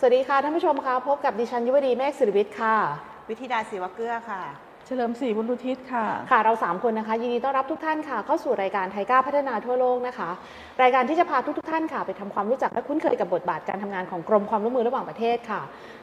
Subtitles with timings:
[0.00, 2.76] สวัสดีค่ะท่านผู้ชมคะพบกับดิฉันยุวดีเมฆศิริวิทย์ค่ะ
[3.28, 4.40] วิธิดาศิวเกื้อค่ะ
[4.86, 10.30] เฉลิมศรีบุญรุทิศค่ะ ค่ะเรา 3 คนนะคะ ยินดีต้อนรับทุกท่านค่ะ เข้าสู่รายการไทยก้าวพัฒนาทั่วโลกนะคะ
[10.82, 15.60] รายการที่จะพาทุกๆท่านค่ะ ไปทำความรู้จักและคุ้นเคยกับบทบาทการทำงานของกรมความร่วมมือระหว่างประเทศค่ะ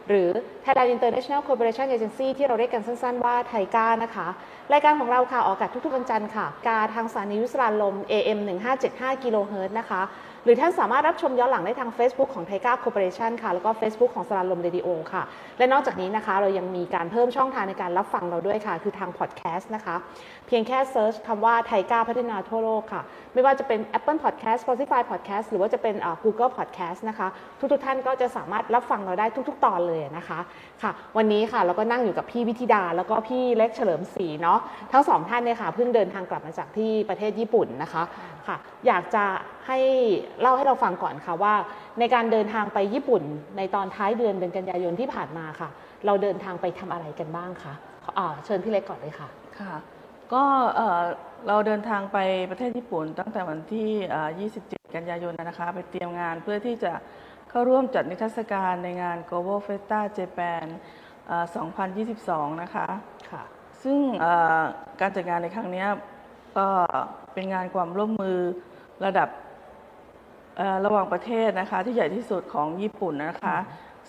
[0.08, 0.30] หรือ
[0.64, 4.28] Thailand International Cooperation Agency ที่เราเรียกกันสั้น ๆ ว่าไทยก้านะคะ
[4.74, 8.40] รายการของเราค่ะออกอากาศทุกๆวันจันทร์ค่ะ กาทางสถานีวิสราลม AM
[8.82, 10.02] 1575กิโลเฮิรตซ์นะคะ
[10.46, 15.24] หรือท่านสามารถรับชมย้อนหลังได้ทาง Facebook ของ TICA Cooperation ค่ะ แล้วก็ Facebook ของสราญรมเรดิโอค่ะ
[15.58, 19.96] และนอกจากนี้นะคะ เรายังมีการเพิ่มช่องทางในการรับฟังเราด้วยค่ะ คือทางพอดแคสต์นะคะ
[20.48, 23.02] เพียงแค่ search คำว่า TICA พัฒนาทั่วโลกค่ะ
[23.34, 27.28] ไม่ว่าจะเป็น Apple Podcast Spotify Podcast หรือว่าจะเป็นอ่า Google Podcast นะคะ
[27.60, 30.40] ทุกๆท่านก็จะสามารถรับฟังเราได้ทุก ๆ ตอนเลยนะคะ
[30.84, 34.60] ค่ะ วันนี้ค่ะเราก็นั่งอยู่กับพี่วิธิดา แล้วก็พี่เล็กเฉลิมศรีเนาะ
[34.92, 38.04] ทั้งสองท่านเนี่ยค่ะเพิ่งเดินทางกลับมาจากที่ประเทศญี่ปุ่นนะคะ
[38.48, 39.26] ค่ะ อยากจะ
[39.68, 39.80] ให้
[40.42, 41.54] เล่าให้เราฟังก่อนค่ะว่า
[42.00, 43.24] ในการเดินทางไปญี่ปุ่น
[43.58, 45.70] ในตอนท้ายเดือนเดือนกันยายนที่ผ่านมาค่ะ
[46.06, 47.74] เราเดินทางไปทำอะไรกันบ้างคะ
[48.18, 49.28] อ่าเชิญพี่เล็กก่อนเลยค่ะ
[49.60, 49.76] ค่ะ
[50.34, 50.44] ก็
[50.76, 51.02] เอ่อ
[51.48, 52.18] เราเดินทางไป
[52.50, 54.30] ประเทศญี่ปุ่น ตั้งแต่วันที่เอ่อ
[54.62, 56.92] 27 กันยายนนะคะ ไปเตรียมงานเพื่อที่จะ
[57.50, 60.66] เข้าร่วมจัดนิทรรศการในงาน Global Festa Japan
[61.28, 61.46] เอ่อ
[62.04, 62.88] 2022 นะคะ
[63.32, 63.44] ค่ะ
[63.84, 64.62] ซึ่งเอ่อ
[65.02, 65.88] การจัดงานในครั้งเนี้ย
[66.58, 66.68] ก็
[67.34, 68.38] เป็นงานความร่วมมือ
[69.06, 69.45] ระดับเอ่อ
[70.86, 73.58] ระหว่างประเทศนะคะที่ใหญ่ที่สุดของญี่ปุ่นนะคะ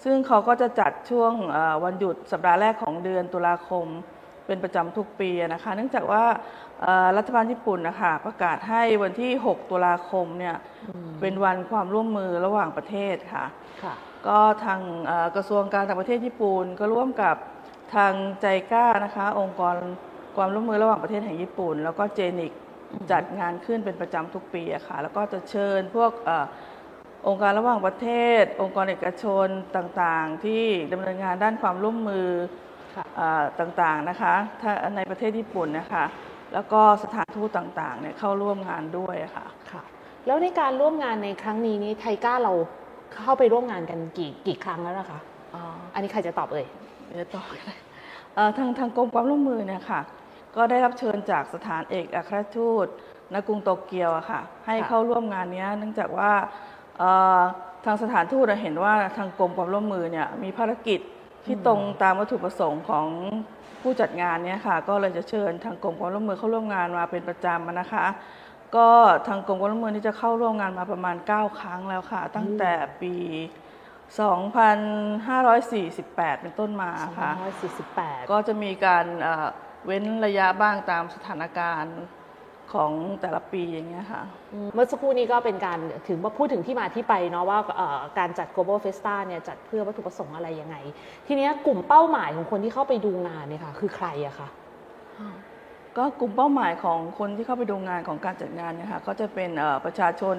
[0.04, 3.86] ซึ่งเขาก็จะจัดช่วงเอ่อวันหยุดสัปดาห์แรกของเดือนตุลาคม
[4.46, 6.24] เป็นประจำทุกปีนะคะ เนื่องจากว่า
[6.82, 10.56] เอ่อรัฐบาลญี่ปุ่นนะคะประกาศให้วันที่ 6 ตุลาคมเนี่ย
[11.20, 13.44] เป็นวันความร่วมมือระหว่างประเทศค่ะ
[13.82, 13.94] ค่ะ
[14.26, 17.36] ก็ทางเอ่อกระทรวงการต่างประเทศญี่ปุ่นก็ร่วมกับ
[17.94, 19.74] ทางใจกล้านะคะ องค์กร
[20.36, 22.52] ความร่วมมือระหว่างประเทศแห่งญี่ปุ่น แล้วก็เจนิก
[23.12, 26.46] จัดงานขึ้นเป็นประจำทุกปีอะค่ะ แล้วก็จะเชิญพวกเออ
[27.28, 28.08] องค์การระหว่างประเท
[28.42, 32.28] ศ องค์กรเอกชนต่างๆ ที่ดำเนินงานด้านความร่วมมือ
[32.94, 36.04] ค่ะเอ่อต่างๆนะคะถ้าในประเทศญี่ปุ่นนะคะ
[36.54, 39.82] แล้วก็สถานทูตต่างๆเนี่ยเข้าร่วมงานด้วยอะค่ะค่ะ
[40.26, 42.52] แล้วในการร่วมงานในครั้งนี้นี่ไทก้าเรา
[43.24, 45.18] เข้าไปร่วมงานกันกี่กี่ครั้งแล้วนะคะ
[45.54, 45.62] อ๋อ
[45.94, 46.66] อันนี้ใครจะตอบเอ่ย
[47.06, 47.78] เดี๋ยวต่อกันเลย
[48.34, 50.00] เอ่อทางทางกรมความร่วมมือเนี่ยค่ะ
[50.56, 52.86] ก็ได้รับเชิญจากสถานเอกอัครราชทูต
[53.32, 56.32] ณกรุงโตเกียวอะค่ะให้ค่ะ เข้าร่วมงานเนี้ยเนื่องจากว่า
[56.98, 57.40] เอ่อ
[57.84, 61.00] ทางสถานทูตอะเห็นว่าทางกรมความร่วมมือเนี่ยมีภารกิจ
[61.44, 63.06] ที่ตรงตามวัตถุประสงค์ของ
[63.82, 68.06] ผู้จัดงานเนี่ยค่ะก็เลยจะเชิญทางกรมความร่วมมือเข้าร่วมงานมาเป็นประจำอะนะคะ
[68.76, 68.88] ก็
[69.28, 72.72] ทางกรมความร่วมมือนี่จะเข้าร่วมงานมาประมาณ 9 ครั้งแล้วค่ะ ตั้งแต่
[73.02, 73.14] ปี
[74.16, 77.30] 2548 เป็นต้นมาค่ะ
[77.82, 79.46] 248 ก็จะมีการเอ่อ
[79.86, 81.96] เว้นระยะบ้างตามสถานการณ์
[82.72, 90.76] ของแต่ละปีอย่างเงี้ยค่ะอืมเมื่อสักครู่นี้ก็เป็นการถึงว่าพูดถึงที่มาที่ไปเนาะว่าเอ่อการจัด global festa เนี่ยจัดเพื่อวัตถุประสงค์อะไรยังไง
[91.26, 94.48] ทีเนี้ยกลุ่มเป้าหมายของคนที่เข้าไปดูงานเนี่ยค่ะคือใครอะคะ
[95.96, 100.36] ก็กลุ่มเป้าหมายของคนที่เข้าไปดูงานของการจัดงานเนี่ยค่ะก็จะเป็นเอ่อประชาชน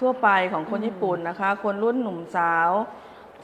[0.00, 2.70] ทั่วไปของคนญี่ปุ่นนะคะ คนรุ่นหนุ่มสาว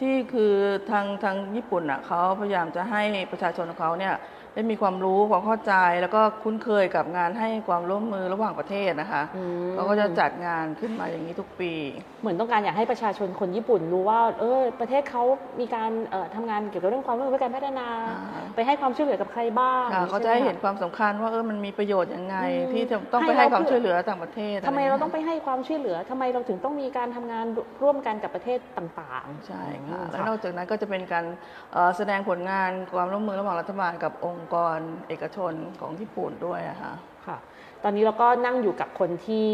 [0.01, 0.55] ที่คือ
[0.91, 3.03] ทางทางญี่ปุ่นอะเขาพยายามจะให้
[3.33, 4.15] ประชาชนของเขาเนี่ย
[4.55, 11.73] ได้มีความรู้ความเข้าใจแล้วก็คุ้นเคยกับงานให้ความร่วมมือระหว่างประเทศนะคะอืมเขาก็จะจัดงานขึ้นมาอย่างนี้ทุกปี
[12.21, 15.23] เหมือนต้องการอยากให้ประชาชนคนญี่ปุ่นรู้ว่า เออประเทศเขา
[15.61, 27.47] มีการเอ่อทำงานเกี่ยวกับเรื่องความร่วมมือเพื่อการพัฒนาอ่าไปให้ความช่วยเหลือกับใครบ้างค่ะเขาจะช่ให้ไมเห็นความสำคัญว่าเออมันมีประโยชน์ยังไงอืมที่จะต้องให้ไปให้เราความเพื่อช่วยเหลือต่างประเทศทำไมเราต้องะไปให้ความช่วยเหลือทำไมเราถึงต้องมีการทำงาน
[27.83, 29.01] ร่วมกันกับประเทศต่างไร
[29.47, 31.25] ใช่อืค่ะมแล้วนอกจากนั้นก็จะเป็นการ
[31.73, 34.79] เอ่อแสดงผลงานความร่วมมือระหว่างรัฐบาลกับองค์กร
[35.09, 36.95] เอกชนของญี่ปุ่นด้วยอะค่ะ
[37.27, 37.37] ค่ะ
[37.83, 39.49] ตอนนี้เราก็นั่งอยู่กับคนที่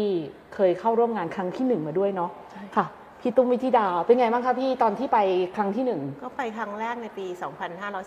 [0.55, 2.85] เคยเข้าร่วมงานครั้งที่หนึ่งมาด้วยเนาะใช่ค่ะ
[3.19, 5.19] พี่ตุ้มวิธิดาเป็นไงบ้างคะพี่ตอนที่ไป
[5.55, 7.25] ครั้งที่หนึ่งก็ไปครั้งแรกในปี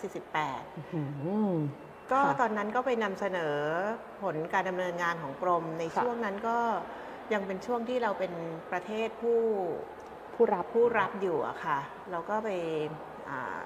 [0.05, 1.03] 2548อื
[1.51, 1.55] ม
[2.13, 3.57] ก็ค่ะตอนนั้นก็ไปนำเสนอ
[4.23, 6.57] ผลการดำเนินงานของกรม ในค่ะช่วงนั้นก็
[7.33, 8.33] ยังเป็นช่วงที่เราเป็น
[8.73, 9.39] ประเทศผู้
[10.35, 11.79] ผู้รับผู้รับอยู่อะค่ะ
[12.11, 12.51] เราก็ไป
[13.31, 13.63] อ่า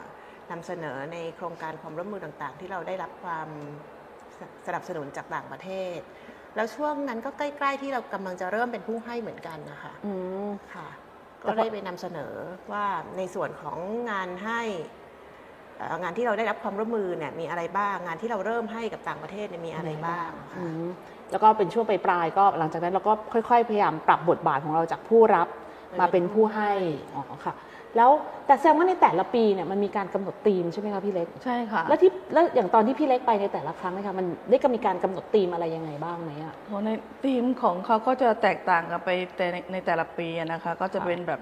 [0.51, 3.49] นำเสนอในโครงการความร่วมมือต่างๆ ที่เราได้รับความ
[4.39, 5.99] สสนับสนุนจากต่างประเทศ
[6.57, 10.13] แล้วช่วงนั้นก็ใกล้ ๆ ที่เรากำลังจะเริ่มเป็นผู้ให้เหมือนกันนะคะอื
[10.47, 10.89] มค่ะ
[11.41, 12.33] แต่ก็พอได้ไปนำเสนอ
[12.73, 12.85] ว่า
[13.17, 13.79] ในส่วนของ
[14.11, 14.61] งานให้
[15.77, 20.85] เอ่องานที่เราได้รับความร่วมมือเนี่ยมีอะไรบ้าง งานที่เราเริ่มให้กับต่างประเทศเนี่ยมีอะไรบ้างอืค่ะม
[21.31, 25.49] แล้วก็เป็นช่วงปลายๆก็หลังจากนั้นเราก็ค่อย ๆ พยายามปรับบทบาทของเราจากผู้รับ
[26.01, 26.73] มาเป็นผู้ให้
[27.15, 27.55] อ๋อค่ะ
[27.97, 28.11] แล้ว
[28.47, 36.89] แต่แสดงว่าในแต่ละปีเนี่ยมันมีการกำหนดธีมใช่ไหมคะพี่เล็กใช่ค่ะแล้วที่แล้วอย่างตอนที่พี่เล็กไปในแต่ละครั้งนะคะมันได้กมีการกำหนดธีมอะไรยังไงบ้างไหมอะเพราะใน
[37.25, 41.41] ทีมของเขาก็จะแตกต่างกันไปแต่ในในแต่ละปีอะนะคะก็จะค่ะเป็นแบบ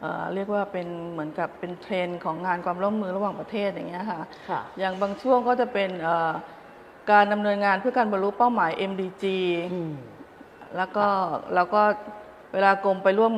[0.00, 6.32] เอ่อเรียกว่าเป็นเหมือนกับเป็นเทรนด์ของงานความร่วมมือระหว่างประเทศอย่างเงี้ยค่ะค่ะอย่างบางช่วงก็จะเป็นเอ่อ
[7.10, 9.24] การดำเนินงานเพื่อการบรรลุเป้าหมาย MDG
[9.74, 9.94] อืม
[10.76, 11.06] แล้วก็
[11.54, 11.82] เราก็
[12.54, 13.34] เวลากรมไปร่วม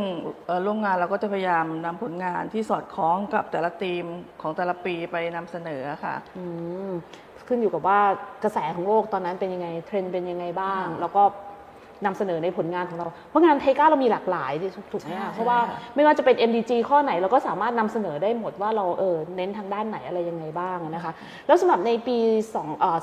[0.46, 4.04] เอ่อร่วมงานเราก็จะพยายามนำผลงานที่สอดคล้องกับแต่ละทีม
[4.42, 6.44] ของแต่ละปีไปนำเสนอค่ะอื
[6.88, 6.90] ม
[7.48, 8.00] ขึ้นอยู่กับว่า
[8.44, 11.22] กระแสของโลกตอนนั้นเป็นยังไงเทรนด์เป็นยังไงบ้าง แล้วก็
[12.06, 14.52] นำเสนอในผลงานของเรา เพราะงานไทก้าเรามีหลากหลาย
[14.92, 15.58] ถูกไหมใช่คะเพราะว่า
[15.94, 21.12] ไม่ว่าจะเป็น MDG ข้อไหนเราก็สามารถนำเสนอได้หมดว่าเราเออเน้นทางด้านไหนอะไรยังไงบ้างนะคะ
[21.46, 22.16] แล้วสำหรับในปี
[22.52, 22.96] 2เอ่อ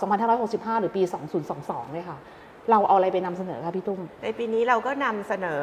[0.77, 1.01] 2565 หรือปี
[1.47, 2.17] 2022เนี่ยค่ะ
[2.71, 5.61] เราเอาอะไรไปนำเสนอคะพี่ตุ้ม ในปีนี้เราก็นำเสนอ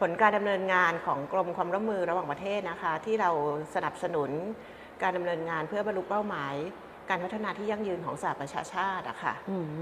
[0.00, 3.30] ผลการดำเนินงานของกรมความร่วมมือระหว่างประเทศนะคะ ที่เรา
[3.74, 4.30] สนับสนุน
[5.02, 6.54] การดำเนินงานเพื่อบรรลุเป้าหมาย
[7.10, 9.80] การพัฒนาที่ยั่งยืนของสหประชาชาติอะค่ะอืม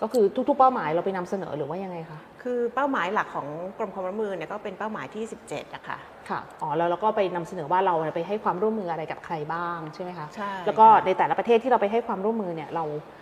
[0.00, 3.48] ก็คือทุกๆ เป้าหมายเราไปนำเสนอหรือว่ายังไงคะ คือเป้าหมายหลักของ
[3.78, 5.98] กรมความร่วมมือเนี่ยก็เป็นเป้าหมายที่ 17อะค่ะ
[6.28, 13.21] ค่ะ อ๋อ แล้วเราก็ไปนำเสนอว่าเราไปให้ความร่วมมืออะไรกับใครบ้างใช่ไหมคะ ใช่ แล้วก็ในแต่ละประเทศที่เราไปให้ความร่วมมือเนี่ยเราเอ่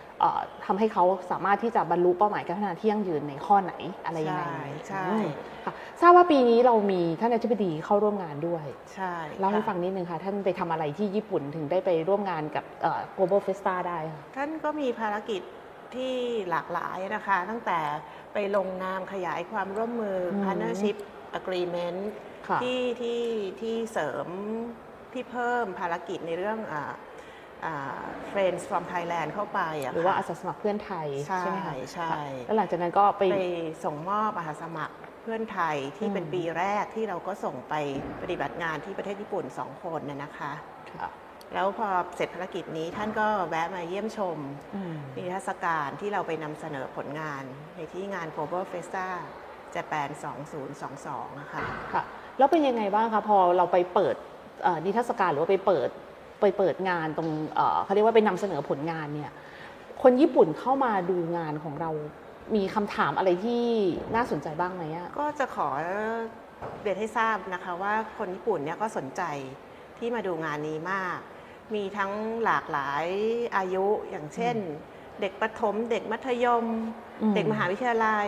[0.65, 3.73] ทำให้เขาสามารถที่จะบรรลุเป้าหมายการพัฒนาที่ยั่งยืนในข้อไหน
[4.05, 5.27] อะไรยังไงใช่ใช่อืม
[5.65, 8.65] ค่ะทราบว่าปีนี้เรามีท่านอธิบดีเข้าร่วมงานด้วย
[8.95, 15.41] ใช่เล่าให้ค่ะฟังนิดนึงค่ะ ท่านไปทำอะไรที่ญี่ปุ่นถึงได้ไปร่วมงานกับเอ่อ global festa ได้ค่ะท่านก็มีภารกิจ
[15.95, 16.13] ที่
[16.49, 17.79] หลากหลายนะคะ ตั้งแต่
[18.33, 20.97] ไปลงนามขยายความร่วมมืออม partnership
[21.39, 21.99] agreement
[22.47, 23.21] ค่ะที่ที่
[23.61, 24.27] ที่เสริม
[25.13, 26.93] ที่เพิ่มภารกิจในเรื่องอ่าอ่า
[28.31, 33.41] Friends from Thailand เข้าไปะหรือว่าค่ะอาสาสมัครเพื่อนไทยใช่ใช่ไหมคะใช่ค่ะแล้วหลังจากนั้นก็ไปไป
[33.85, 37.73] ส่งมอบอาสาสมัครเพื่อนไทยที่เป็นอืมปีแรกที่เราก็ส่งไป
[38.21, 40.51] ปฏิบัติงานที่ประเทศญี่ปุ่นสองคนน่ะนะคะ
[40.99, 41.09] ค่ะ
[41.53, 44.37] แล้วพอเสร็จภารกิจนี้ท่านก็แวะมาเยี่ยมชม
[44.75, 47.43] อืมนิทรรศการที่เราไปนำเสนอผลงาน
[47.75, 49.07] ในที่งาน Global Festa
[49.75, 50.09] Japan
[50.75, 51.61] 2022 นะคะ
[51.93, 52.03] ค่ะ
[52.37, 54.15] แล้วเป็นยังไงบ้างคะ พอเราไปเปิด
[54.63, 55.89] เอ่อนิทรรศการหรือว่าไปเปิด
[56.41, 59.31] ไปเปิดงานตรงเอ่อเขาเรียกว่าไปนำเสนอผลงานเนี่ย
[60.01, 61.91] คนญี่ปุ่นเข้ามาดูงานของเรา
[62.55, 63.65] มีคำถามอะไรที่
[64.15, 65.67] น่าสนใจบ้างไหมอะก็จะขอ
[66.81, 69.21] เรียนให้ทราบนะคะว่าคนญี่ปุ่นเนี่ยก็สนใจ
[69.97, 71.19] ที่มาดูงานนี้มาก
[71.75, 72.11] มีทั้ง
[72.43, 73.05] หลากหลาย
[73.57, 74.55] อายุอย่างเช่น
[75.21, 76.65] เด็กประถม เด็กมัธยม
[77.21, 78.27] อืมเด็กมหาวิทยาลัย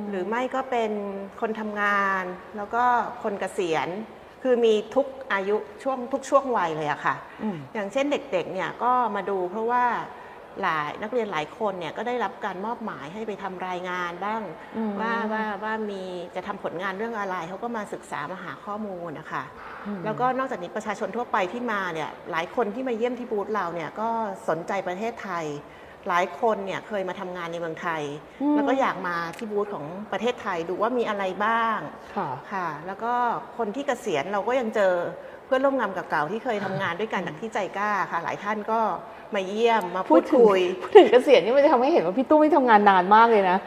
[0.00, 0.92] มหรือไม่ก็เป็น
[1.40, 2.24] คนทำงาน
[2.56, 2.84] แล้วก็
[3.22, 3.88] คนเกษียณ
[4.42, 9.84] คือมีทุกอายุช่วงทุกช่วงวัยเลยอะค่ะอืมอย่างเช่นเด็กๆเนี่ยก็มาดูเพราะว่า
[10.62, 14.42] หลายนักเรียนหลายคนเนี่ยก็ได้รับการมอบหมายให้ไปทำรายงานบ้าง
[14.76, 16.02] อืมว่าว่าว่ามี
[16.34, 19.44] จะทำผลงานเรื่องอะไรเขาก็มาศึกษามาหาข้อมูลนะคะ
[19.86, 24.08] อืมแล้วก็นอกจากนี้ประชาชนทั่วไปที่มาเนี่ยหลายคนที่มาเยี่ยมที่บูธเราเนี่ยก็
[24.48, 25.44] สนใจประเทศไทย
[26.08, 28.02] หลายคนเนี่ยเคยมาทำงานในเมืองไทย
[28.42, 31.78] อืม แล้วก็อยากมาที่บูธของประเทศไทยดูว่ามีอะไรบ้าง
[32.16, 33.12] ค่ะ ค่ะ แล้วก็
[33.58, 34.94] คนที่เกษียณเราก็ยังเจอ
[35.46, 38.80] เพื่อนร่วมงานเก่าๆที่เคยทำงานด้วยกันจากที่ JICA ค่ะ หลายท่านก็
[39.34, 43.58] มาเยี่ยมมาพูดคุย พูดถึงเกษียณนี่มันจะทำให้เห็นว่าพี่ตุ้มไม่ทำงานนานมากเลยนะ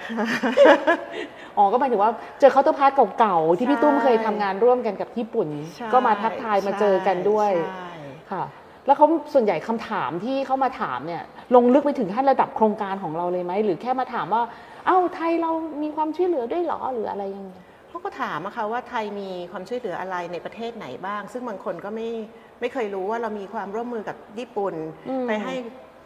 [1.58, 7.92] อ๋อ ก็หมายถึงว่าเจอ counterpart เก่าๆ ที่พี่ตุ้มเคยทำงานร่วมกันกับญี่ปุ่น ใช่ก็มาทักทายมาเจอกันด้วย ใช่
[8.31, 8.44] ค่ะ
[8.85, 11.23] แล้วเขาส่วนใหญ่คำถามที่เขามาถามเนี่ย
[11.56, 14.42] ลงลึกไปถึงขั้นระดับโครงการของเราเลยไหมหรือแค่มาถามว่า
[14.85, 15.51] เอ้าไทยเรา
[15.83, 17.54] มีความช่วยเหลือด้วยเหรอหรืออะไรยังไง
[17.89, 22.09] เขาก็ถามอะค่ะว่าไทยมีความช่วยเหลืออะไรในประเทศไหนบ้าง ซึ่งบางคนก็ไม่
[22.59, 24.73] ไม่เคยรู้ว่าเรามีความร่วมมือกับญี่ปุ่น
[25.09, 25.54] อืมไปให้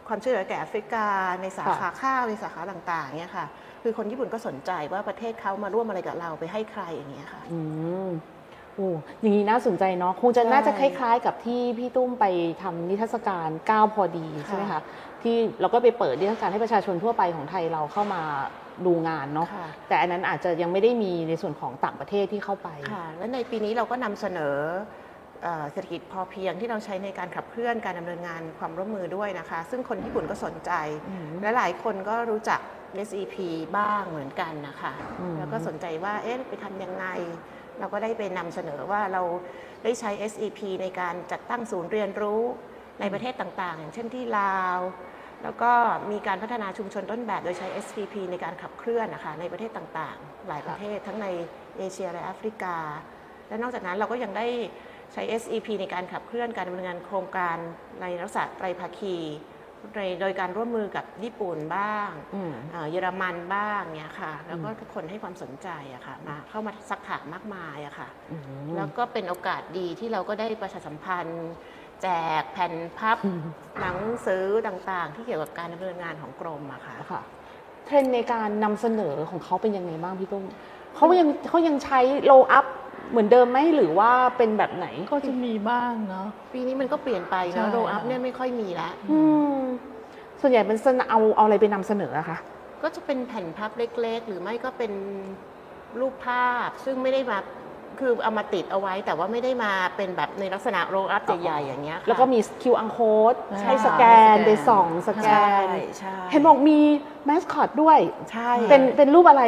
[0.08, 1.06] ความช่วยเหลือแก่แอฟริกา
[1.42, 3.46] ในสาขาค่ะข้าวในสาขาต่างๆเนี่ยค่ะ
[3.82, 7.42] คือคนญี่ปุ่นก็สนใจว่าประเทศเขามาร่วมอะไรกับเราไปให้ใครอย่างเงี้ยค่ะ
[8.80, 12.24] อืมโอ้อย่างนี้น่าสนใจเนาะคงจะใช่น่าจะคล้ายๆ กับที่พี่ตุ้มไป
[12.62, 14.80] ทำนิทรรศการก้าวพอดีใช่ไหมคะ
[15.22, 18.22] ที่เราก็ไปเปิดนิทรรศการให้ประชาชนทั่วไปของไทยเราเข้ามา
[18.86, 24.56] ดูงานเนาะค่ะแต่อันนั้นอาจจะยังไม่ได้มีในส่วนของต่างประเทศที่เข้าไปค่ะและในปีนี้เราก็นำเสนอ
[25.42, 30.72] เอ่อเศรษฐกิจพอเพียงที่เราใช้ในการขับเคลื่อนการดำเนินงานความร่วมมือด้วยนะคะ ซึ่งคนญี่ปุ่นก็สนใจ
[31.08, 32.60] อืมและหลายคนก็รู้จัก
[33.08, 33.36] SEP
[33.78, 37.06] บ้างเหมือนกันนะคะอืมแล้วก็สนใจว่าเอ๊ะไปทำยังไง
[37.78, 39.22] เราก็ได้ไปนำเสนอว่าเรา
[39.84, 42.42] ได้ใช้ SEP ในการจัดตั้งศูนย์เรียนรู้
[43.00, 44.78] ในประเทศต่างๆ อย่างเช่นที่ลาว
[45.42, 45.72] แล้วก็
[46.10, 51.26] มีการพัฒนาชุมชนต้นแบบโดยใช้ SPP ในการขับเคลื่อนนะคะในประเทศต่างๆ หลายประเทศทั้งใน
[51.78, 52.76] เอเชียและแอฟริกา
[53.48, 54.46] และนอกจากนั้นเราก็ยังได้
[55.12, 57.56] ใช้ SEP ในการขับเคลื่อนการดำเนินงานโครงการ
[58.00, 59.16] ในลักษณะไตรภาคี
[59.96, 68.42] ในโดยการร่วมมือกับญี่ปุ่นบ้างอืมเอ่อเยอรมันบ้างเนี่ยค่ะ แล้วก็ทุกคนให้ความสนใจอะค่ะมาเข้ามาสักถามมากมายอะค่ะอืม
[68.76, 71.50] แล้วก็เป็นโอกาสดีที่เราก็ได้ประชาสัมพันธ์
[72.02, 72.08] แจ
[72.40, 73.18] กแผ่นพับ
[73.80, 77.22] หนังสือต่างๆ ที่เกี่ยวกับการดำเนินงานของกรมอะค่ะค่ะ
[77.86, 80.44] เทรนด์ในการนำเสนอของเขาเป็นยังไงบ้างพี่ตุ้ม
[80.96, 82.66] เขายังเขายังใช้โลอัพ
[83.10, 89.20] เหมือนเดิมไหมหรือว่าเป็นแบบไหนก็จะมีบ้างเนาะ ปีนี้มันก็เปลี่ยนไปใช่นะโรอัพเนี่ยไม่ค่อยมีละ อื
[89.54, 89.58] ม
[90.40, 92.38] ส่วนใหญ่เป็นเสนเอาเอาอะไรไปนำเสนออะคะ
[92.82, 94.92] ก็จะเป็นแผ่นพับเล็ก ๆ หรือไม่ก็เป็น
[96.00, 97.38] รูปภาพ ซึ่งไม่ได้มา
[98.00, 104.02] คือเอามาติดเอาไว้ แต่ว่าไม่ได้มาเป็นแบบในลักษณะ roll up ใหญ่ๆอย่างเงี้ยค่ะแล้วก็มี QR code ใช่ ให้สแก
[104.34, 106.78] นไปส่องสแกน ใช่ ใช่เห็นบอกมี
[107.26, 107.98] มาสคอตด้วย
[108.32, 109.44] ใช่เป็นเป็นรูปอะไร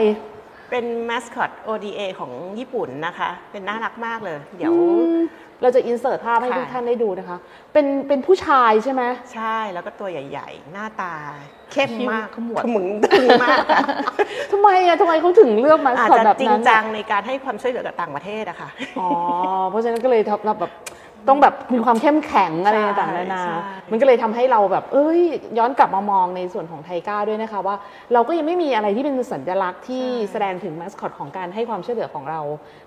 [0.73, 4.77] เป็นมาสคอต ODA ของญี่ปุ่นนะคะ เป็นน่ารักมากเลย เดี๋ยวอื
[5.15, 5.19] ม
[5.63, 7.39] เราจะ insert ภาพให้ค่ะ ทุกท่านได้ดูนะคะ
[7.73, 9.03] เป็นเป็นผู้ชายใช่ไหม
[9.35, 11.15] ใช่แล้วก็ตัวใหญ่ ๆ หน้าตา
[11.73, 13.81] เข้มมากขมวดขมึงตึงมากอะ
[14.53, 18.69] ทำไมอะทำไมเขาถึงเลือกมาสอาจคอตจะแบบจริงนั้นจัอะงในการให้ความช่วยเหลือกับต่างประเทศอะค่ะ
[19.01, 19.09] อ๋อ
[19.71, 20.73] เพราะฉะนั้นก็เลยทำแบบ
[21.29, 23.57] ต้องแบบมีความเข้มแข็งอะไรใช่ต่างๆนานาใช่
[23.91, 25.21] มันก็เลยทำให้เราแบบ เอ้ย
[25.59, 27.77] ย้อนกลับมามองในส่วนของไทก้าด้วยนะคะว่า
[28.13, 32.41] เราก็ยังไม่มีอะไรที่เป็นสัญลักษณ์ที่แสดงถึงมาสคอตของการให้ความช่วยเหลือของเรา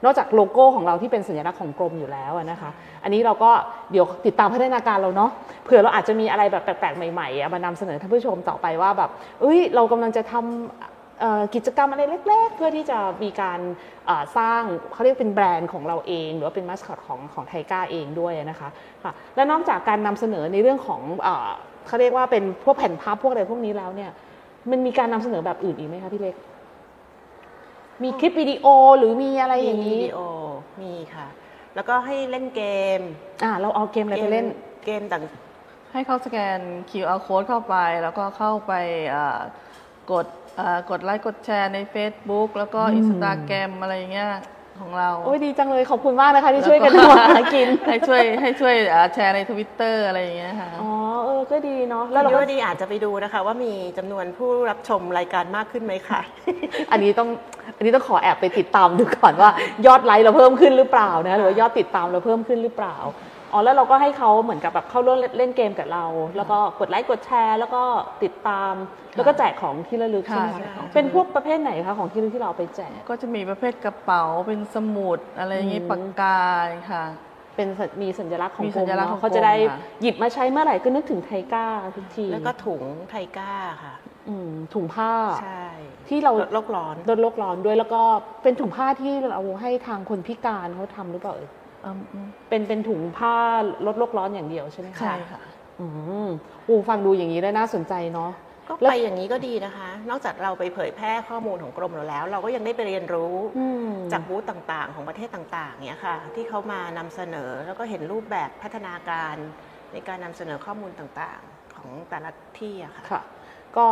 [0.04, 2.70] นอกจากโลโก้ของเราที่เป็นสัญลักษณ์ของกรมอยู่แล้วอะนะคะ
[3.04, 3.52] อันนี้เราก็
[3.92, 5.32] เดี๋ยวติดตามพัฒนาการเราเนาะ
[5.64, 9.10] เผื่อเราอาจจะมีอะไรแบบแปลกๆใหม่ๆอะมานำเสนอท่านผู้ชมต่อไปว่าแบบ
[9.42, 10.44] เอ้ย เรากำลังจะทำ
[10.78, 10.92] เอ่อ
[11.56, 13.60] กิจกรรมอะไรเล็ก ๆ เพื่อที่จะมีการ
[14.06, 14.62] เอ่อสร้าง
[14.94, 18.70] เขาเรียกเป็นแบรนด์ของเราเอง หรือว่าเป็นมาสคอตของของไทก้าเองด้วยนะคะ
[19.04, 21.50] ค่ะและนอกจากการนำเสนอในเรื่องของเออ
[21.88, 24.12] เขาเรียกว่าเป็นพวกแผ่นพับพวกอะไรพวกนี้แล้วเนี่ย
[24.72, 26.36] มันมีการนำเสนอแบบอื่นอีกไหมคะพี่เล็ก
[28.04, 28.66] มีคลิปวิดีโอ
[28.98, 30.20] หรือมีอะไรอย่างมีนี้วิดีโอ
[30.82, 31.28] มีค่ะ
[31.76, 32.64] แล้วก็ให้เล่นเก
[32.98, 33.00] ม
[33.44, 34.48] อ่าเราเอาเกมอะไรไปเล่น
[34.86, 35.22] เกมต่าง
[35.94, 38.74] ให้เขาสแกน QR code เข้าไป แล้วก็เข้าไป
[39.16, 39.40] อ่า
[40.12, 40.45] กดอ่า
[40.90, 44.30] กดไลค์กดแชร์ใน Facebook แล้วก็อืมอินสตาแกรมอะไรอย่างเงี้ย
[44.82, 50.92] ของเรา โอ้ยดีจังเลยขอบคุณมากนะคะที่ช่วยกันทำมาหากิน ให้ช่วยให้ช่วยอ่าแชร์ในทวิตเตอร์อะไรอย่างเงี้ยค่ะ อ๋อ
[51.26, 56.22] เออก็ดีเนาะแล้แล้ววเราเราก็ก็ดีอาจจะไปดูนะคะ ว่ามีจำนวนผู้รับชมรายการมากขึ้นไหมคะ
[56.92, 57.30] อันนี้ต้อง
[57.78, 59.50] อันนี้ต้องขอแอบไปติดตามดูก่อนว่า
[59.86, 62.96] ยอดไลค์เราเพิ่มขึ้นหรือเปล่านะหรือว่ายอดติดตามเราเพิ่มขึ้นหรือเปล่า
[63.54, 67.84] อ๋อแล้วเราก็ให้เขาเหมือนกับแบบเข้าร่วมเล่นเกมกับเรา แล้วก็กดไลค์กดแชร์ แล้วก็
[68.24, 68.74] ติดตาม
[69.16, 76.42] แล้วก็แจกของที่ระลึกใช่ไหมค่ะคะใช่เป็นพวกประเภทไหนคะของที่ระลึกที่เราเอาไปแจก ก็จะมีประเภทกระเป๋าเป็นสมุดอะไรอย่างงี้อืมปากกา
[76.92, 77.06] ค่ะ
[77.56, 83.96] เป็นสัญมีสัญลักษณ์ของมีกรสัมญลักษณ์เนาะของเขาจะได้กรมค่ะ หยิบมาใช้เมื่อไหร่ก็นึกถึงไทก้าทุกทีแล้วก็ถุงไทก้าค่ะ
[84.28, 85.12] อืมถุงผ้า
[85.42, 85.66] ใช่
[86.10, 88.02] ที่เรา ลดโลกร้อน ลดโลกร้อนด้วยแล้วก็
[88.44, 91.65] เป็นถุงผ้าที่เราให้ทางคนพิการเขาทำหรือเปล่าเอ่ยอืมอืม
[92.50, 93.36] เป็นเป็นถุงผ้า
[93.86, 95.42] ลดโลกร้อนอย่างเดียวใช่ไหมคะใช่ค่ะ
[95.80, 95.86] อื
[96.26, 96.28] ม
[96.68, 98.32] อูฟังดูอย่างนี้แล้วน่าสนใจเนาะ
[98.68, 109.36] ก็แล้วไปอย่างนี้ก็ดีนะคะ นอกจากเราไปเผยแพร่ข้อมูลของกรมเราแล้ว เราก็ยังได้ไปเรียนรู้อืมจากบูธต่างๆ ของประเทศต่างๆเนี่ยค่ะ ที่เขามานำเสนอแล้วก็เห็นรูปแบบพัฒนาการ
[109.94, 113.22] ในการนำเสนอข้อมูลต่างๆ ของแต่ละที่อะค่ะค่ะ
[113.78, 113.86] ก็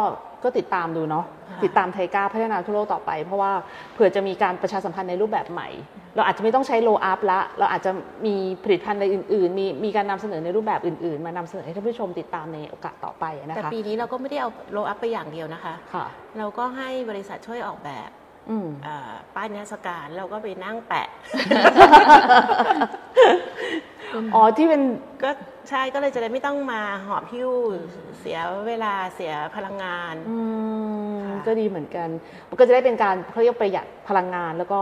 [0.43, 3.51] ก็ติดตามดูเนาะค่ะติดตามไทก้าพัฒนาทั่วโลกต่อไป เพราะว่า
[3.93, 5.69] เผื่อจะมีการประชาสัมพันธ์ในรูปแบบใหม่
[6.15, 7.91] เราอาจจะไม่ต้องใช้โลอัพละ เราอาจจะ
[8.25, 16.05] มีผลิตภัณฑ์ในอื่นๆ มีมีการนำเสนอในรูปแบบอื่นๆ มานำเสนอให้ท่านผู้ชมติดตามในโอกาสต่อไปนะแต่คะปีนี้เราก็ไม่ได้เอาโลอัพไปอย่างเดียวนะคะค่ะ
[16.37, 18.09] เราก็ให้บริษัทช่วยออกแบบ
[18.49, 21.07] อืมเอ่อป้ายนิทรรศการเราก็ไปนั่งแปะ
[24.33, 24.81] อ๋อที่เป็น
[25.23, 25.29] ก็
[25.69, 27.51] ใช่ก็เลยจะได้ไม่ต้องมาหอบหิ้ว
[28.19, 30.37] เสียเวลาเสียพลังงานอื
[31.13, 32.09] มค่ะก็ดีเหมือนกัน
[32.49, 34.81] มันก็จะได้เป็นการเขาเรียกประหยัดพลังงานแล้วก็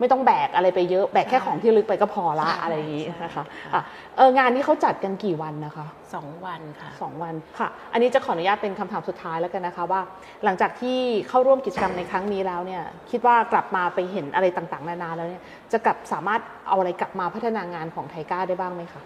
[0.00, 3.82] ไม่ต้องแบกอะไรไปเยอะ แบกแค่ของที่ลึกไปก็พอละใช่อะไรอย่างนี้ใช่นะคะค่ะอะ
[4.16, 10.00] เอองานนี้เขาจัดกันกี่วันนะคะสองวันค่ะสองวันค่ะ อันนี้จะขออนุญาตเป็นคำถามสุดท้ายแล้วกันนะคะว่า
[10.44, 10.98] หลังจากที่
[11.28, 19.02] เข้าร่วมกิจกรรมในครั้งนี้แล้วเนี่ย คิดว่ากลับมาไปเห็นอะไรต่างๆ นานาแล้วเนี่ย จะกลับสามารถเอาอะไรกลับมาพัฒนางานของไทก้าได้บ้างไหมคะ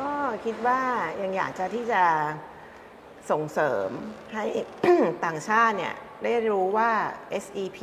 [0.00, 0.10] ก็
[0.44, 0.80] คิดว่า
[1.22, 2.02] ยังอยากจะที่จะ
[3.30, 3.88] ส่งเสริม
[4.32, 4.44] ให้
[5.24, 6.90] ต่างชาติเนี่ยได้รู้ว่า
[7.44, 7.78] SEP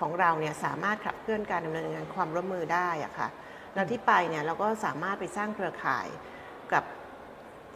[0.00, 3.28] ของเราเนี่ยสามารถขับเคลื่อนการดำเนินงานความร่วมมือได้อะค่ะ
[3.74, 6.06] แล้วที่ไปเนี่ยเราก็สามารถไปสร้างเครือข่าย
[6.72, 6.84] กับ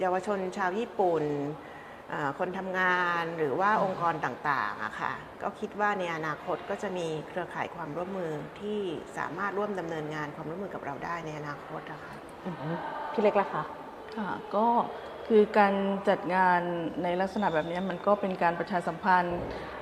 [0.00, 1.22] เยาวชนชาวญี่ปุ่น
[2.38, 5.12] คนทำงานหรือว่าองค์กรต่างๆอะค่ะ
[5.42, 8.80] ก็คิดว่าในอนาคตก็จะมีเครือข่ายความร่วมมือที่
[9.18, 12.74] สามารถร่วมดำเนินงานความร่วมมือกับเราได้ในอนาคตอะค่ะ อืม
[13.12, 13.62] พี่เล็กล่ะคะ
[14.16, 14.66] ค่ะก็
[15.28, 15.74] คือการ
[16.08, 16.60] จัดงาน
[17.02, 19.38] ในลักษณะแบบนี้มันก็เป็นการประชาสัมพันธ์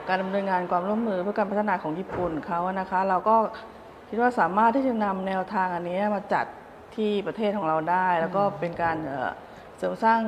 [0.08, 3.37] การดำเนินงานความร่วมมือเพื่อการพัฒนาของญี่ปุ่นเขาอะนะคะ เราก็
[4.08, 6.47] คิดว่าสามารถที่จะนำแนวทางอันนี้มาจัด
[6.97, 9.30] ที่ประเทศของเราได้ แล้วก็เป็นการเอ่อ
[9.78, 10.20] เสริมสร้าง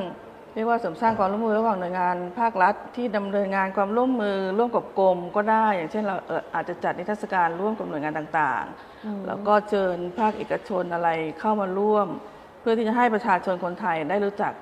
[0.55, 8.65] เรียกว่าเสริมสร้างความร่วมมือระหว่างหน่วยงานภาครัฐ ที่ดำเนินงานความร่วมมือร่วมกับกรมก็ได้ อย่างเช่นเราเอ่ออาจจะจัดนิทรรศการร่วมกับหน่วยงานต่าง
[9.05, 11.09] อืมๆแล้วก็เชิญภาคเอกชนอะไร
[11.41, 12.09] เข้ามาร่วม
[12.61, 14.53] เพื่อที่จะให้ประชาชนคนไทยได้รู้จัก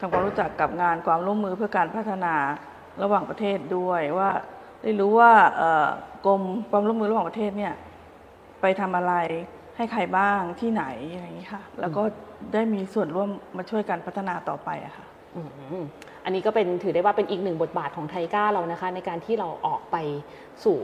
[0.00, 2.34] ทำความรู้จักกับงานความร่วมมือเพื่อการพัฒนา
[3.02, 4.30] ระหว่างประเทศด้วยว่า
[4.82, 5.88] ได้รู้ว่าเอ่อ
[6.26, 7.74] กรมความร่วมมือระหว่างประเทศเนี่ย
[8.60, 9.14] ไปทำอะไร
[9.76, 12.02] ใให้ใครบ้างที่ไหนอะไรอย่างนี้ค่ะ แล้วก็
[12.52, 15.06] ได้มีส่วนร่วมมาช่วยกันพัฒนาต่อไปอะค่ะ
[16.24, 19.96] อันนี้ก็เป็นถือได้ว่าเป็นอีกหนึ่งบทบาทของไทก้าเรานะคะ ในการที่เราออกไป
[20.64, 20.78] สู่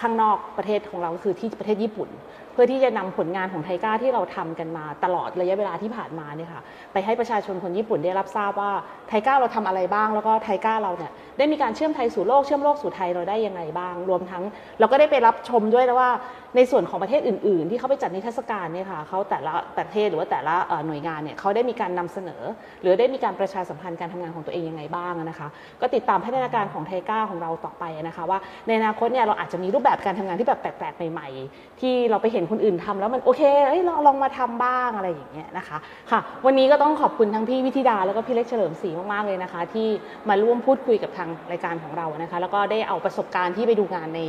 [0.00, 2.08] ข้างนอกประเทศของเราก็คือที่ประเทศญี่ปุ่น
[2.52, 8.70] เพื่อที่จะนำผลงานของไทก้าที่เราทำกันมาตลอดระยะเวลาที่ผ่านมาเนี่ยค่ะไปให้ประชาชนคนญี่ปุ่นได้รับทราบว่า
[9.08, 14.42] ไทก้าเราทำอะไรบ้าง แล้วก็ไทก้าเราเนี่ยได้มีการเชื่อมไทยสู่โลกเชื่อมโลกสู่ไทยเราได้ยังไงบ้าง รวมทั้ง
[14.78, 16.10] เราก็ได้ไปรับชมด้วยนะว่า
[16.56, 20.54] ในส่วนของประเทศอื่น ๆ ที่เขาไปจัดนิทรรศการเนี่ยค่ะเขาแต่ละประเทศหรือว่าแต่ละ
[20.86, 22.42] หน่วยงานเนี่ยเขาได้มีการนำเสนอ
[22.82, 25.48] หรือได้มีการประชาสัมพันธ์การทำงานของตัวเองยังไงบ้างนะคะ
[25.80, 35.78] ก็ติดตามพัฒนาการของไทก้าของเราต่อไปนะคะว่าในอนาคตเนี่ยเราอาจจะมีรูปแบบการทำงานที่แบบแปลกๆใหม่ ๆ ที่เราไปเห็น็นคนอื่นทำแล้วมันโอเคเอ้ยเราลองมาทำบ้างอะไรอย่างเงี้ยนะคะ
[36.10, 39.86] ค่ะ วันนี้ก็ต้องขอบคุณทั้งพี่วิธิดาแล้วก็พี่เล็กเฉลิมศรีมากๆเลยนะคะ ที่
[40.28, 44.20] มาร่วมพูดคุยกับทางรายการของเรานะคะ แล้วก็ได้เอาประสบการณ์ที่ไปดูงานใน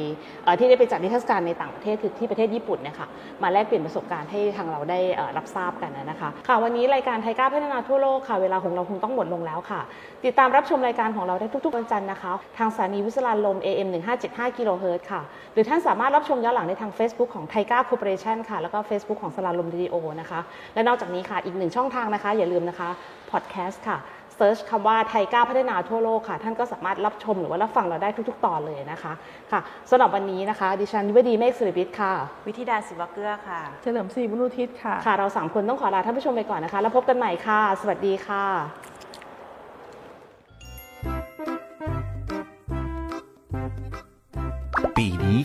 [0.60, 3.08] ที่ได้ไปจัดนิทรรศการในต่างประเทศคือที่ประเทศญี่ปุ่นเนี่ยค่ะ
[3.44, 5.00] มาแลกเปลี่ยนประสบการณ์ให้ทางเราได้
[5.38, 9.82] รับทราบกันนะคะค่ะวันนี้รายการ TICA พัฒนาทั่วโลกค่ะเวลาของเราคงต้องหมดลงแล้วค่ะ
[10.26, 13.88] ติดตามรับชมรายการของเราได้ทุกๆวันจันทร์นะคะ ทางสถานีวิทยุสราญรมย์ AM
[14.24, 15.22] 1575กิโลเฮิรตซ์ค่ะ
[15.54, 20.40] หรือท่านสามารถรับชมย้อนหลังในทาง Facebook ของ TICA Cooperation ค่ะ แล้วก็ Facebook ของสราญรมวิดีโอนะคะ
[20.74, 22.90] และนอกจากนี้ค่ะ อีกหนึ่งช่องทางนะคะ อย่าลืมนะคะ
[23.32, 24.00] พอดแคสต์ค่ะ
[24.36, 29.14] เซิร์ชคำว่าไทก้าพัฒนาทั่วโลกค่ะ ท่านก็สามารถรับชมหรือว่ารับฟังเราได้ทุก ๆ ตอนเลยนะคะ
[29.52, 32.14] ค่ะสำหรับวันนี้นะคะ ดิฉันยุวดีเมฆสิริวิทย์ค่ะ
[32.48, 38.91] วิธิดาศิวเกื้อค่ะ เฉลิมศรีบุรุทิศค่ะ ค่ะ เราสามคนต้องขอลาท่านผู้ชมไปก่อนนะคะ แล้วพบกันใหม่ค่ะ สวัสดีค่ะ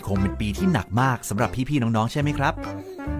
[0.07, 2.53] คงเป็นปีที่หนักมากสำหรับพี่ๆน้องๆ ใช่ไหมครับ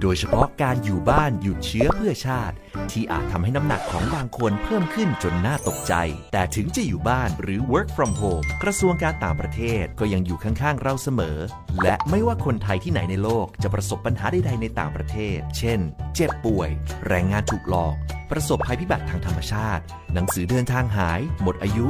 [0.02, 2.56] โดยเฉพาะการอยู่บ้านหยุดเชื้อเพื่อชาติ
[2.92, 5.94] ที่อาจทำให้น้ำหนักของบางคนเพิ่มขึ้นจนน่าตกใจ
[6.34, 11.38] แต่ถึงจะอยู่บ้านหรือ work from home กระทรวงการต่างประเทศก็ยังอยู่ข้างๆ เราเสมอ
[11.84, 15.80] และไม่ว่าคนไทยที่ไหนในโลกจะประสบปัญหาใดๆในต่างประเทศ เช่น
[16.16, 16.70] เจ็บป่วย
[17.08, 17.96] แรงงานถูกหลอก
[18.32, 19.84] ประสบภัยพิบัติทางธรรมชาติ
[20.14, 21.88] หนังสือเดินทางหาย หมดอายุ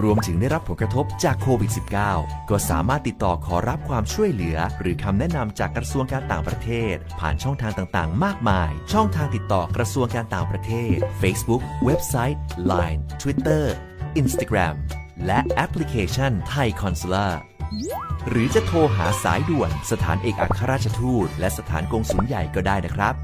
[0.00, 1.70] รวมถึงได้รับผลกระทบจากโควิด
[2.10, 13.64] -19 ก็สามารถติดต่อขอรับความช่วยเหลือ หรือคำแนะนำจากกระทรวงการต่างประเทศ ผ่านช่องทางต่างๆ มากมาย ช่องทางติดต่อกระทรวงการต่างประเทศ Facebook เว็บไซต์ Line Twitter
[14.20, 14.74] Instagram
[15.26, 17.28] และแอปพลิเคชันไทยคอนซูล่า
[18.28, 23.14] หรือจะโทรหาสายด่วนสถานเอกอัครราชทูต และสถานกงสุลใหญ่ก็ได้นะครับ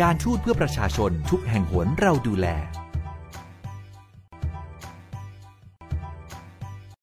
[0.00, 2.48] การทูตเพื่อประชาชนทุกแห่งหนเราดูแล